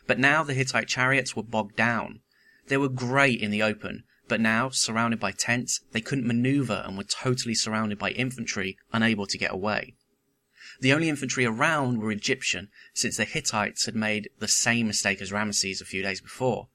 But 0.05 0.19
now 0.19 0.43
the 0.43 0.53
Hittite 0.53 0.87
chariots 0.87 1.35
were 1.35 1.43
bogged 1.43 1.75
down. 1.75 2.21
They 2.67 2.77
were 2.77 2.89
great 2.89 3.41
in 3.41 3.51
the 3.51 3.63
open, 3.63 4.03
but 4.27 4.39
now, 4.39 4.69
surrounded 4.69 5.19
by 5.19 5.31
tents, 5.31 5.81
they 5.91 6.01
couldn't 6.01 6.27
maneuver 6.27 6.83
and 6.85 6.97
were 6.97 7.03
totally 7.03 7.55
surrounded 7.55 7.97
by 7.97 8.11
infantry, 8.11 8.77
unable 8.93 9.25
to 9.25 9.37
get 9.37 9.51
away. 9.51 9.95
The 10.79 10.93
only 10.93 11.09
infantry 11.09 11.45
around 11.45 11.99
were 11.99 12.11
Egyptian, 12.11 12.69
since 12.93 13.17
the 13.17 13.25
Hittites 13.25 13.85
had 13.85 13.95
made 13.95 14.29
the 14.39 14.47
same 14.47 14.87
mistake 14.87 15.21
as 15.21 15.31
Ramesses 15.31 15.81
a 15.81 15.85
few 15.85 16.03
days 16.03 16.21
before. 16.21 16.69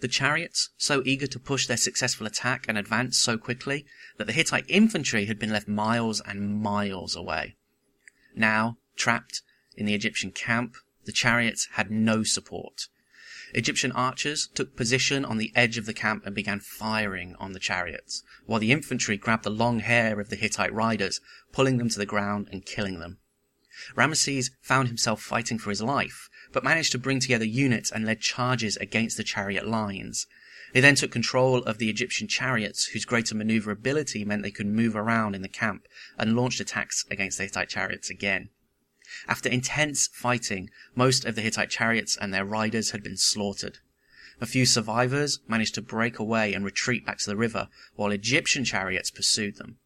The 0.00 0.08
chariots, 0.08 0.70
so 0.76 1.02
eager 1.04 1.26
to 1.26 1.38
push 1.38 1.66
their 1.66 1.76
successful 1.76 2.26
attack 2.26 2.66
and 2.68 2.76
advance 2.76 3.16
so 3.18 3.38
quickly, 3.38 3.86
that 4.16 4.26
the 4.26 4.32
Hittite 4.32 4.66
infantry 4.68 5.26
had 5.26 5.38
been 5.38 5.50
left 5.52 5.68
miles 5.68 6.20
and 6.20 6.60
miles 6.60 7.16
away. 7.16 7.56
Now, 8.34 8.78
trapped 8.96 9.42
in 9.76 9.86
the 9.86 9.94
Egyptian 9.94 10.30
camp, 10.30 10.76
the 11.04 11.12
chariots 11.12 11.68
had 11.72 11.90
no 11.90 12.22
support. 12.22 12.88
Egyptian 13.54 13.92
archers 13.92 14.48
took 14.54 14.76
position 14.76 15.24
on 15.24 15.36
the 15.36 15.52
edge 15.54 15.76
of 15.76 15.86
the 15.86 15.92
camp 15.92 16.24
and 16.24 16.34
began 16.34 16.60
firing 16.60 17.36
on 17.38 17.52
the 17.52 17.60
chariots, 17.60 18.22
while 18.46 18.60
the 18.60 18.72
infantry 18.72 19.16
grabbed 19.16 19.44
the 19.44 19.50
long 19.50 19.80
hair 19.80 20.20
of 20.20 20.30
the 20.30 20.36
Hittite 20.36 20.72
riders, 20.72 21.20
pulling 21.52 21.76
them 21.78 21.88
to 21.90 21.98
the 21.98 22.06
ground 22.06 22.48
and 22.50 22.64
killing 22.64 22.98
them. 22.98 23.18
Ramesses 23.94 24.50
found 24.60 24.88
himself 24.88 25.22
fighting 25.22 25.58
for 25.58 25.70
his 25.70 25.82
life, 25.82 26.28
but 26.52 26.64
managed 26.64 26.92
to 26.92 26.98
bring 26.98 27.20
together 27.20 27.44
units 27.44 27.90
and 27.90 28.04
led 28.04 28.20
charges 28.20 28.76
against 28.76 29.16
the 29.16 29.24
chariot 29.24 29.66
lines. 29.66 30.26
He 30.72 30.80
then 30.80 30.94
took 30.94 31.10
control 31.10 31.58
of 31.64 31.78
the 31.78 31.90
Egyptian 31.90 32.28
chariots, 32.28 32.86
whose 32.86 33.04
greater 33.04 33.34
maneuverability 33.34 34.24
meant 34.24 34.42
they 34.42 34.50
could 34.50 34.66
move 34.66 34.96
around 34.96 35.34
in 35.34 35.42
the 35.42 35.48
camp, 35.48 35.86
and 36.18 36.34
launched 36.34 36.60
attacks 36.60 37.04
against 37.10 37.38
the 37.38 37.44
Hittite 37.44 37.68
chariots 37.68 38.08
again. 38.08 38.48
After 39.28 39.48
intense 39.48 40.06
fighting, 40.06 40.70
most 40.94 41.24
of 41.26 41.34
the 41.34 41.42
Hittite 41.42 41.68
chariots 41.68 42.16
and 42.16 42.32
their 42.32 42.44
riders 42.44 42.92
had 42.92 43.02
been 43.02 43.18
slaughtered. 43.18 43.78
A 44.40 44.46
few 44.46 44.64
survivors 44.64 45.40
managed 45.46 45.74
to 45.74 45.82
break 45.82 46.18
away 46.18 46.54
and 46.54 46.64
retreat 46.64 47.04
back 47.04 47.18
to 47.18 47.30
the 47.30 47.36
river, 47.36 47.68
while 47.94 48.10
Egyptian 48.10 48.64
chariots 48.64 49.10
pursued 49.10 49.56
them. 49.56 49.78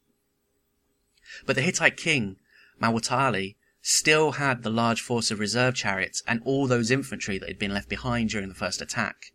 But 1.45 1.57
the 1.57 1.63
Hittite 1.63 1.97
king, 1.97 2.37
Muwatalli, 2.81 3.57
still 3.89 4.33
had 4.33 4.65
the 4.65 4.71
large 4.71 5.01
force 5.01 5.31
of 5.31 5.39
reserve 5.39 5.73
chariots 5.73 6.21
and 6.27 6.43
all 6.45 6.67
those 6.67 6.91
infantry 6.91 7.39
that 7.39 7.49
had 7.49 7.59
been 7.59 7.73
left 7.73 7.89
behind 7.89 8.29
during 8.29 8.49
the 8.49 8.55
first 8.55 8.83
attack. 8.83 9.27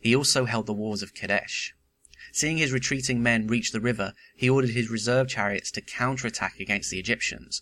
He 0.00 0.16
also 0.16 0.46
held 0.46 0.64
the 0.64 0.72
walls 0.72 1.02
of 1.02 1.12
Kadesh. 1.12 1.74
Seeing 2.32 2.56
his 2.56 2.72
retreating 2.72 3.22
men 3.22 3.48
reach 3.48 3.70
the 3.70 3.82
river, 3.82 4.14
he 4.34 4.48
ordered 4.48 4.70
his 4.70 4.88
reserve 4.88 5.28
chariots 5.28 5.70
to 5.72 5.82
counterattack 5.82 6.58
against 6.58 6.88
the 6.88 6.98
Egyptians, 6.98 7.60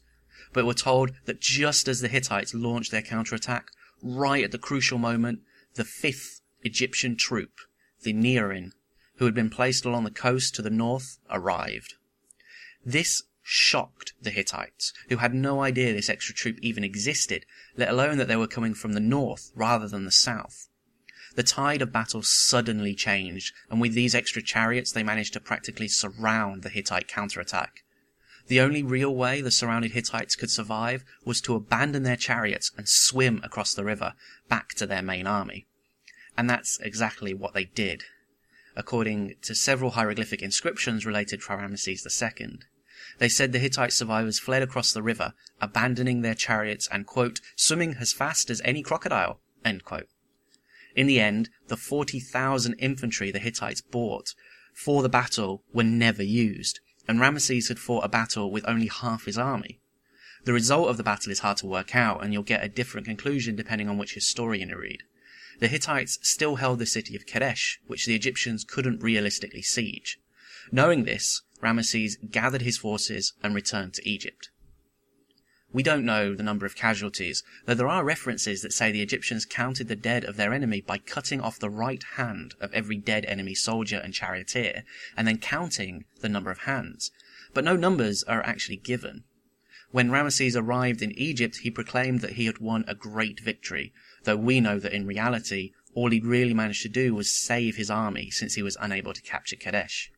but 0.53 0.65
were 0.65 0.73
told 0.73 1.11
that 1.25 1.41
just 1.41 1.89
as 1.89 2.01
the 2.01 2.07
Hittites 2.07 2.55
launched 2.55 2.93
their 2.93 3.03
counterattack, 3.03 3.67
right 4.01 4.45
at 4.45 4.53
the 4.53 4.59
crucial 4.59 4.99
moment, 4.99 5.41
the 5.75 5.85
fifth 5.85 6.43
Egyptian 6.63 7.17
troop, 7.17 7.59
the 8.05 8.13
Nearin, 8.13 8.71
who 9.17 9.25
had 9.25 9.35
been 9.35 9.51
placed 9.51 9.85
along 9.85 10.05
the 10.05 10.13
coast 10.13 10.55
to 10.55 10.63
the 10.63 10.71
north, 10.71 11.19
arrived. 11.29 11.95
This 12.87 13.25
shocked 13.53 14.13
the 14.23 14.31
Hittites, 14.31 14.93
who 15.09 15.17
had 15.17 15.35
no 15.35 15.61
idea 15.61 15.93
this 15.93 16.09
extra 16.09 16.33
troop 16.33 16.61
even 16.63 16.85
existed, 16.85 17.45
let 17.77 17.89
alone 17.89 18.17
that 18.19 18.29
they 18.29 18.37
were 18.37 18.47
coming 18.47 18.75
from 18.75 18.93
the 18.93 19.01
north 19.01 19.51
rather 19.57 19.89
than 19.89 20.05
the 20.05 20.13
south. 20.13 20.69
The 21.35 21.43
tide 21.43 21.83
of 21.83 21.93
battle 21.93 22.23
suddenly 22.23 22.95
changed, 22.95 23.53
and 23.69 23.81
with 23.81 23.93
these 23.95 24.15
extra 24.15 24.41
chariots 24.41 24.93
they 24.93 25.03
managed 25.03 25.33
to 25.33 25.41
practically 25.41 25.89
surround 25.89 26.63
the 26.63 26.69
Hittite 26.69 27.09
counterattack. 27.09 27.83
The 28.47 28.61
only 28.61 28.85
real 28.85 29.13
way 29.13 29.41
the 29.41 29.51
surrounded 29.51 29.93
Hittites 29.93 30.37
could 30.37 30.51
survive 30.51 31.05
was 31.25 31.41
to 31.41 31.57
abandon 31.57 32.05
their 32.05 32.15
chariots 32.15 32.71
and 32.77 32.89
swim 32.89 33.41
across 33.43 33.75
the 33.75 33.85
river 33.85 34.15
back 34.49 34.75
to 34.75 34.87
their 34.87 35.03
main 35.03 35.27
army. 35.27 35.67
And 36.39 36.49
that's 36.49 36.79
exactly 36.79 37.35
what 37.35 37.55
they 37.55 37.65
did, 37.65 38.05
according 38.77 39.35
to 39.43 39.57
several 39.57 39.91
hieroglyphic 39.91 40.41
inscriptions 40.41 41.05
related 41.05 41.41
to 41.41 41.47
Ramesses 41.49 42.07
II. 42.07 42.61
They 43.19 43.29
said 43.29 43.53
the 43.53 43.59
Hittite 43.59 43.93
survivors 43.93 44.39
fled 44.39 44.63
across 44.63 44.93
the 44.93 45.03
river, 45.03 45.35
abandoning 45.61 46.23
their 46.23 46.35
chariots 46.35 46.89
and, 46.91 47.07
quote, 47.07 47.41
swimming 47.57 47.97
as 47.99 48.13
fast 48.13 48.51
as 48.51 48.61
any 48.65 48.83
crocodile, 48.83 49.41
In 49.65 51.07
the 51.07 51.21
end, 51.21 51.51
the 51.69 51.77
40,000 51.77 52.75
infantry 52.75 53.31
the 53.31 53.39
Hittites 53.39 53.81
bought 53.81 54.35
for 54.73 55.03
the 55.03 55.09
battle 55.09 55.65
were 55.73 55.85
never 55.85 56.23
used, 56.23 56.81
and 57.09 57.19
Ramesses 57.19 57.69
had 57.69 57.79
fought 57.79 58.05
a 58.05 58.09
battle 58.09 58.51
with 58.51 58.65
only 58.69 58.87
half 58.87 59.25
his 59.25 59.37
army. 59.37 59.81
The 60.45 60.53
result 60.53 60.89
of 60.89 60.97
the 60.97 61.03
battle 61.03 61.33
is 61.33 61.41
hard 61.41 61.59
to 61.59 61.67
work 61.67 61.95
out, 61.95 62.25
and 62.25 62.33
you'll 62.33 62.43
get 62.43 62.65
a 62.65 62.69
different 62.69 63.07
conclusion 63.07 63.57
depending 63.57 63.89
on 63.89 63.99
which 63.99 64.15
historian 64.15 64.71
you 64.71 64.79
read. 64.79 65.03
The 65.59 65.69
Hittites 65.69 66.19
still 66.23 66.57
held 66.57 66.79
the 66.79 66.87
city 66.87 67.15
of 67.15 67.27
Kadesh, 67.27 67.81
which 67.87 68.07
the 68.07 68.15
Egyptians 68.15 68.65
couldn't 68.65 69.03
realistically 69.03 69.61
siege. 69.61 70.19
Knowing 70.73 71.05
this, 71.05 71.43
Ramesses 71.63 72.17
gathered 72.31 72.63
his 72.63 72.79
forces 72.79 73.33
and 73.43 73.55
returned 73.55 73.95
to 73.95 74.09
Egypt. 74.09 74.51
We 75.73 75.83
don't 75.85 76.05
know 76.05 76.35
the 76.35 76.43
number 76.43 76.67
of 76.67 76.75
casualties, 76.75 77.45
though 77.65 77.75
there 77.75 77.87
are 77.87 78.05
references 78.05 78.63
that 78.63 78.73
say 78.73 78.91
the 78.91 79.03
Egyptians 79.03 79.45
counted 79.45 79.87
the 79.87 79.95
dead 79.95 80.25
of 80.25 80.37
their 80.37 80.53
enemy 80.53 80.81
by 80.81 80.99
cutting 80.99 81.41
off 81.41 81.61
the 81.61 81.71
right 81.71 82.03
hand 82.17 82.55
of 82.61 82.73
every 82.75 82.97
dead 82.97 83.25
enemy 83.27 83.55
soldier 83.55 83.99
and 83.99 84.13
charioteer, 84.13 84.83
and 85.17 85.29
then 85.29 85.39
counting 85.39 86.07
the 86.23 86.29
number 86.29 86.51
of 86.51 86.61
hands. 86.61 87.13
But 87.55 87.65
no 87.65 87.77
numbers 87.77 88.25
are 88.25 88.43
actually 88.43 88.79
given. 88.79 89.23
When 89.93 90.11
Ramesses 90.11 90.57
arrived 90.57 91.03
in 91.03 91.13
Egypt, 91.13 91.59
he 91.59 91.71
proclaimed 91.71 92.21
that 92.21 92.35
he 92.35 92.47
had 92.47 92.59
won 92.59 92.85
a 92.89 92.95
great 92.95 93.41
victory, 93.41 93.93
though 94.25 94.37
we 94.37 94.61
know 94.61 94.79
that 94.79 94.93
in 94.93 95.07
reality, 95.07 95.73
all 95.95 96.11
he'd 96.11 96.25
really 96.25 96.55
managed 96.55 96.83
to 96.83 96.89
do 96.89 97.15
was 97.15 97.31
save 97.31 97.77
his 97.77 97.91
army 97.91 98.31
since 98.31 98.55
he 98.55 98.63
was 98.63 98.77
unable 98.81 99.13
to 99.13 99.23
capture 99.23 99.57
Kadesh. 99.57 100.11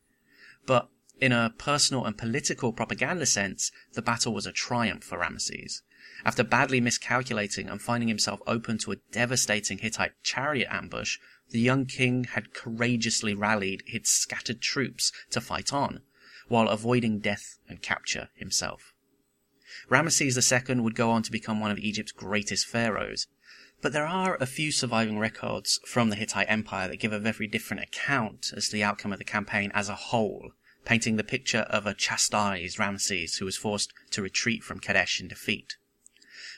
But 0.67 0.89
in 1.23 1.31
a 1.31 1.55
personal 1.57 2.05
and 2.05 2.19
political 2.19 2.73
propaganda 2.73 3.25
sense, 3.25 3.71
the 3.93 4.03
battle 4.03 4.35
was 4.35 4.45
a 4.45 4.51
triumph 4.51 5.05
for 5.05 5.19
Ramesses. 5.19 5.83
After 6.25 6.43
badly 6.43 6.81
miscalculating 6.81 7.69
and 7.69 7.81
finding 7.81 8.09
himself 8.09 8.41
open 8.45 8.77
to 8.79 8.91
a 8.91 8.97
devastating 9.13 9.79
Hittite 9.79 10.21
chariot 10.25 10.67
ambush, 10.69 11.19
the 11.51 11.61
young 11.61 11.87
king 11.87 12.25
had 12.25 12.53
courageously 12.53 13.35
rallied 13.35 13.85
his 13.87 14.09
scattered 14.09 14.61
troops 14.61 15.13
to 15.31 15.41
fight 15.41 15.73
on, 15.73 16.01
while 16.49 16.69
avoiding 16.69 17.21
death 17.21 17.57
and 17.69 17.83
capture 17.83 18.31
himself. 18.35 18.93
Ramesses 19.89 20.37
II 20.37 20.81
would 20.81 20.97
go 20.97 21.13
on 21.13 21.23
to 21.23 21.31
become 21.31 21.61
one 21.61 21.71
of 21.71 21.79
Egypt's 21.79 22.11
greatest 22.11 22.67
pharaohs, 22.67 23.29
but 23.81 23.93
there 23.93 24.07
are 24.07 24.37
a 24.41 24.47
few 24.47 24.73
surviving 24.73 25.21
records 25.21 25.79
from 25.87 26.11
the 26.11 26.17
Hittite 26.17 26.51
Empire 26.51 26.89
that 26.89 26.99
give 26.99 27.13
a 27.13 27.21
very 27.21 27.47
different 27.47 27.85
account 27.85 28.53
as 28.57 28.67
to 28.67 28.73
the 28.73 28.83
outcome 28.83 29.13
of 29.13 29.21
the 29.21 29.25
campaign 29.25 29.71
as 29.73 29.89
a 29.89 29.95
whole 29.95 30.51
painting 30.85 31.17
the 31.17 31.25
picture 31.25 31.67
of 31.71 31.87
a 31.87 31.95
chastised 31.95 32.79
Ramesses 32.79 33.39
who 33.39 33.45
was 33.45 33.57
forced 33.57 33.93
to 34.11 34.23
retreat 34.23 34.65
from 34.65 34.81
Kadesh 34.81 35.21
in 35.21 35.29
defeat. 35.29 35.77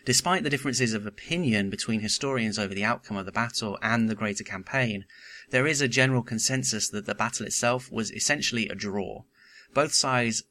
Despite 0.04 0.42
the 0.42 0.50
differences 0.50 0.92
of 0.92 1.06
opinion 1.06 1.70
between 1.70 2.00
historians 2.00 2.58
over 2.58 2.74
the 2.74 2.84
outcome 2.84 3.16
of 3.16 3.26
the 3.26 3.32
battle 3.32 3.78
and 3.80 4.08
the 4.08 4.14
greater 4.14 4.44
campaign, 4.44 5.06
there 5.50 5.66
is 5.66 5.80
a 5.80 5.88
general 5.88 6.22
consensus 6.22 6.88
that 6.90 7.06
the 7.06 7.14
battle 7.14 7.46
itself 7.46 7.90
was 7.90 8.12
essentially 8.12 8.68
a 8.68 8.74
draw. 8.74 9.24
Both 9.72 9.94
sides 9.94 10.42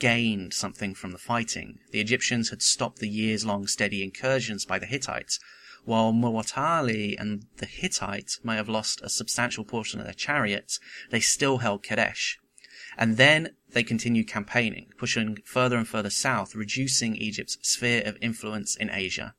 gained 0.00 0.54
something 0.54 0.94
from 0.94 1.12
the 1.12 1.18
fighting. 1.18 1.78
The 1.92 2.00
Egyptians 2.00 2.50
had 2.50 2.62
stopped 2.62 2.98
the 2.98 3.08
years 3.08 3.44
long 3.44 3.66
steady 3.66 4.02
incursions 4.02 4.64
by 4.64 4.78
the 4.78 4.86
Hittites, 4.86 5.38
while 5.84 6.12
Muwatalli 6.12 7.16
and 7.18 7.46
the 7.58 7.66
Hittites 7.66 8.40
may 8.42 8.56
have 8.56 8.68
lost 8.68 9.00
a 9.02 9.08
substantial 9.08 9.64
portion 9.64 10.00
of 10.00 10.06
their 10.06 10.14
chariots, 10.14 10.80
they 11.10 11.20
still 11.20 11.58
held 11.58 11.82
Kadesh. 11.82 12.38
And 12.96 13.16
then 13.16 13.50
they 13.72 13.82
continued 13.82 14.28
campaigning, 14.28 14.92
pushing 14.98 15.38
further 15.44 15.76
and 15.76 15.86
further 15.86 16.10
south, 16.10 16.54
reducing 16.54 17.16
Egypt's 17.16 17.58
sphere 17.62 18.02
of 18.04 18.18
influence 18.20 18.76
in 18.76 18.90
Asia. 18.90 19.34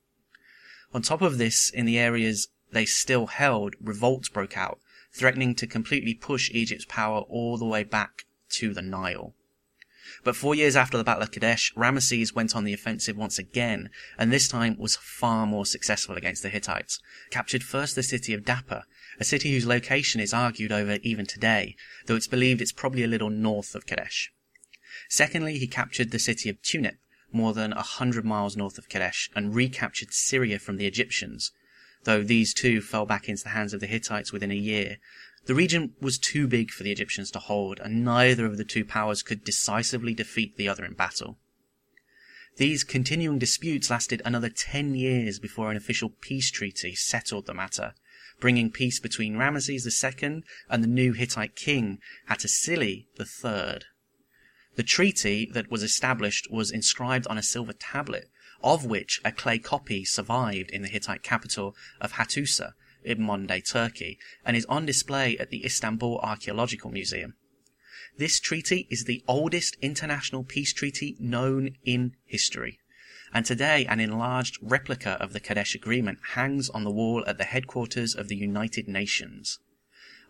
On 0.93 1.01
top 1.01 1.22
of 1.22 1.38
this, 1.38 1.70
in 1.70 1.86
the 1.86 2.00
areas 2.00 2.50
they 2.72 2.86
still 2.86 3.27
held, 3.27 3.75
revolts 3.81 4.29
broke 4.29 4.58
out, 4.58 4.79
threatening 5.13 5.55
to 5.55 5.67
completely 5.67 6.13
push 6.13 6.50
Egypt's 6.51 6.86
power 6.86 7.22
all 7.22 7.58
the 7.58 7.65
way 7.65 7.84
back 7.84 8.25
to 8.50 8.74
the 8.74 8.81
Nile. 8.81 9.34
But 10.24 10.36
four 10.36 10.55
years 10.55 10.75
after 10.75 10.98
the 10.98 11.03
Battle 11.03 11.24
of 11.24 11.31
Kadesh, 11.31 11.74
Ramesses 11.75 12.34
went 12.34 12.55
on 12.55 12.63
the 12.63 12.74
offensive 12.74 13.15
once 13.15 13.39
again, 13.39 13.89
and 14.17 14.31
this 14.31 14.48
time 14.48 14.77
was 14.77 14.98
far 14.98 15.46
more 15.46 15.65
successful 15.65 16.15
against 16.15 16.43
the 16.43 16.50
Hittites. 16.50 17.00
Captured 17.29 17.63
first 17.63 17.96
the 17.96 18.03
city 18.03 18.34
of 18.34 18.43
Dapur, 18.43 18.84
a 19.20 19.24
city 19.24 19.51
whose 19.51 19.65
location 19.65 20.22
is 20.22 20.34
argued 20.34 20.72
over 20.72 20.98
even 21.03 21.25
today, 21.25 21.75
though 22.06 22.15
it's 22.15 22.27
believed 22.27 22.62
it's 22.62 22.72
probably 22.72 23.03
a 23.03 23.08
little 23.08 23.30
north 23.30 23.75
of 23.75 23.86
Kadesh. 23.86 24.32
Secondly, 25.10 25.58
he 25.58 25.68
captured 25.68 26.12
the 26.12 26.20
city 26.20 26.50
of 26.50 26.62
Tunip, 26.62 26.98
more 27.32 27.53
than 27.53 27.74
a 27.74 27.82
hundred 27.82 28.25
miles 28.25 28.58
north 28.58 28.77
of 28.77 28.89
Kadesh, 28.89 29.30
and 29.36 29.56
recaptured 29.56 30.13
Syria 30.13 30.60
from 30.60 30.77
the 30.77 30.86
Egyptians, 30.86 31.51
though 32.03 32.24
these 32.24 32.53
too 32.53 32.82
fell 32.82 33.06
back 33.06 33.30
into 33.30 33.44
the 33.44 33.50
hands 33.50 33.74
of 33.74 33.80
the 33.80 33.88
Hittites 33.88 34.32
within 34.34 34.51
a 34.51 34.56
year, 34.56 34.98
the 35.46 35.56
region 35.56 35.96
was 36.00 36.20
too 36.20 36.48
big 36.48 36.72
for 36.72 36.84
the 36.84 36.91
Egyptians 36.91 37.32
to 37.32 37.39
hold, 37.39 37.80
and 37.80 38.06
neither 38.06 38.46
of 38.46 38.58
the 38.58 38.63
two 38.63 38.86
powers 38.86 39.24
could 39.24 39.44
decisively 39.44 40.13
defeat 40.13 40.56
the 40.56 40.70
other 40.70 40.86
in 40.86 40.94
battle. 40.94 41.39
These 42.58 42.84
continuing 42.84 43.39
disputes 43.39 43.89
lasted 43.89 44.22
another 44.24 44.50
ten 44.50 44.94
years 44.94 45.39
before 45.39 45.72
an 45.72 45.77
official 45.77 46.10
peace 46.10 46.51
treaty 46.51 46.94
settled 46.96 47.48
the 47.48 47.53
matter, 47.53 47.96
bringing 48.41 48.69
peace 48.69 49.00
between 49.00 49.38
Ramesses 49.38 49.86
II 49.88 50.43
and 50.69 50.83
the 50.83 50.88
new 50.88 51.13
Hittite 51.13 51.55
king, 51.55 52.00
Hattusili 52.29 53.05
III. 53.17 53.79
The 54.75 54.83
treaty 54.83 55.50
that 55.53 55.71
was 55.71 55.83
established 55.83 56.51
was 56.51 56.71
inscribed 56.71 57.27
on 57.27 57.38
a 57.38 57.43
silver 57.43 57.74
tablet, 57.74 58.29
of 58.62 58.83
which 58.83 59.21
a 59.24 59.31
clay 59.31 59.60
copy 59.60 60.03
survived 60.03 60.71
in 60.71 60.81
the 60.81 60.89
Hittite 60.89 61.24
capital 61.24 61.75
of 62.01 62.13
Hattusa, 62.13 62.74
in 63.03 63.21
modern 63.21 63.48
day 63.48 63.62
Turkey 63.62 64.17
and 64.45 64.55
is 64.55 64.65
on 64.65 64.86
display 64.86 65.38
at 65.38 65.50
the 65.50 65.65
Istanbul 65.65 66.19
Archaeological 66.19 66.91
Museum. 66.91 67.36
This 68.17 68.39
treaty 68.39 68.88
is 68.89 69.05
the 69.05 69.24
oldest 69.27 69.77
international 69.81 70.43
peace 70.43 70.74
treaty 70.74 71.15
known 71.19 71.77
in 71.83 72.15
history. 72.25 72.79
And 73.33 73.45
today, 73.45 73.85
an 73.85 74.00
enlarged 74.00 74.57
replica 74.61 75.11
of 75.21 75.33
the 75.33 75.39
Kadesh 75.39 75.75
Agreement 75.75 76.19
hangs 76.33 76.69
on 76.69 76.83
the 76.83 76.91
wall 76.91 77.23
at 77.25 77.38
the 77.38 77.45
headquarters 77.45 78.13
of 78.13 78.27
the 78.27 78.35
United 78.35 78.88
Nations. 78.88 79.59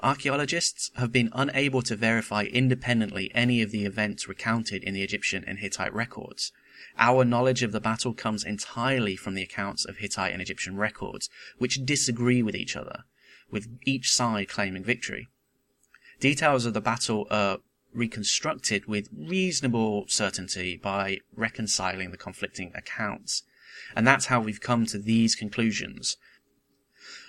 Archaeologists 0.01 0.91
have 0.95 1.11
been 1.11 1.29
unable 1.33 1.81
to 1.83 1.95
verify 1.95 2.43
independently 2.43 3.31
any 3.33 3.61
of 3.61 3.71
the 3.71 3.85
events 3.85 4.27
recounted 4.27 4.83
in 4.83 4.93
the 4.93 5.03
Egyptian 5.03 5.43
and 5.45 5.59
Hittite 5.59 5.93
records, 5.93 6.51
our 6.97 7.23
knowledge 7.23 7.63
of 7.63 7.71
the 7.71 7.79
battle 7.79 8.13
comes 8.13 8.43
entirely 8.43 9.15
from 9.15 9.33
the 9.35 9.43
accounts 9.43 9.85
of 9.85 9.97
Hittite 9.97 10.33
and 10.33 10.41
Egyptian 10.41 10.75
records, 10.77 11.29
which 11.57 11.85
disagree 11.85 12.41
with 12.41 12.55
each 12.55 12.75
other, 12.75 13.03
with 13.49 13.67
each 13.85 14.11
side 14.11 14.49
claiming 14.49 14.83
victory. 14.83 15.27
Details 16.19 16.65
of 16.65 16.73
the 16.73 16.81
battle 16.81 17.27
are 17.31 17.59
reconstructed 17.93 18.85
with 18.85 19.09
reasonable 19.15 20.05
certainty 20.07 20.77
by 20.77 21.19
reconciling 21.35 22.11
the 22.11 22.17
conflicting 22.17 22.71
accounts. 22.75 23.43
And 23.95 24.07
that's 24.07 24.27
how 24.27 24.39
we've 24.39 24.61
come 24.61 24.85
to 24.87 24.97
these 24.97 25.35
conclusions. 25.35 26.17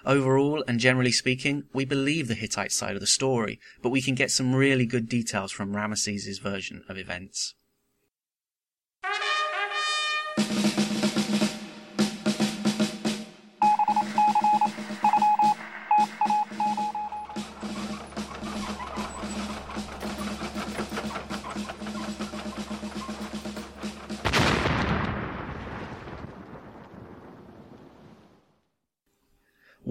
Overall, 0.05 0.64
and 0.66 0.81
generally 0.81 1.12
speaking, 1.12 1.64
we 1.72 1.85
believe 1.85 2.29
the 2.29 2.35
Hittite 2.35 2.72
side 2.72 2.94
of 2.94 3.01
the 3.01 3.07
story, 3.07 3.61
but 3.83 3.90
we 3.90 4.03
can 4.03 4.14
get 4.14 4.31
some 4.31 4.55
really 4.55 4.87
good 4.87 5.09
details 5.09 5.53
from 5.53 5.72
Ramesses' 5.72 6.40
version 6.40 6.85
of 6.88 6.98
events. 6.98 7.55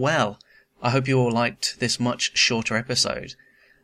Well, 0.01 0.39
I 0.81 0.89
hope 0.89 1.07
you 1.07 1.19
all 1.19 1.31
liked 1.31 1.79
this 1.79 1.99
much 1.99 2.35
shorter 2.35 2.75
episode. 2.75 3.35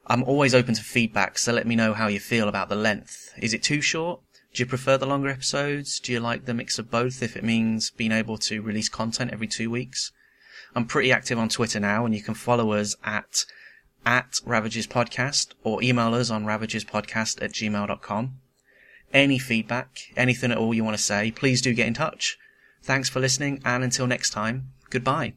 I'm 0.08 0.23
always 0.23 0.56
open 0.56 0.73
to 0.73 0.82
feedback, 0.82 1.38
so 1.38 1.53
let 1.53 1.67
me 1.67 1.75
know 1.75 1.93
how 1.93 2.08
you 2.08 2.19
feel 2.19 2.47
about 2.47 2.69
the 2.69 2.75
length. 2.75 3.32
Is 3.38 3.53
it 3.53 3.62
too 3.62 3.82
short? 3.82 4.21
Do 4.51 4.63
you 4.63 4.65
prefer 4.65 4.97
the 4.97 5.06
longer 5.06 5.30
episodes? 5.30 5.99
Do 5.99 6.12
you 6.12 6.19
like 6.19 6.45
the 6.45 6.56
mix 6.56 6.80
of 6.80 6.89
both 6.89 7.21
if 7.21 7.38
it 7.38 7.43
means 7.43 7.91
being 7.91 8.12
able 8.12 8.39
to 8.39 8.63
release 8.63 8.89
content 8.89 9.30
every 9.32 9.45
two 9.45 9.69
weeks? 9.69 10.12
I'm 10.73 10.88
pretty 10.88 11.12
active 11.12 11.38
on 11.38 11.49
Twitter 11.49 11.80
now, 11.80 12.03
and 12.03 12.15
you 12.15 12.23
can 12.23 12.34
follow 12.34 12.71
us 12.71 12.95
at 13.03 13.45
at 14.03 14.39
Ravages 14.43 14.88
Podcast 14.88 15.53
or 15.63 15.84
email 15.84 16.15
us 16.15 16.32
on 16.32 16.45
ravagespodcast 16.45 17.43
at 17.43 17.51
gmail.com. 17.51 18.39
Any 19.13 19.38
feedback, 19.38 19.99
anything 20.15 20.51
at 20.51 20.58
all 20.58 20.73
you 20.73 20.84
want 20.84 20.97
to 20.97 21.03
say, 21.03 21.30
please 21.30 21.62
do 21.62 21.75
get 21.75 21.86
in 21.86 21.93
touch. 21.93 22.39
Thanks 22.82 23.08
for 23.08 23.19
listening, 23.19 23.62
and 23.63 23.84
until 23.84 24.08
next 24.08 24.32
time, 24.32 24.71
goodbye. 24.89 25.34